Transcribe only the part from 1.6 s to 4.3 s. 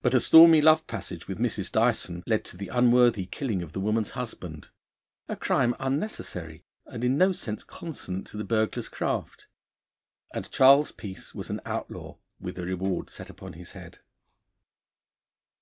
Dyson led to the unworthy killing of the woman's